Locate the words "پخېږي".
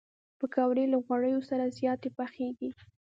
2.17-2.69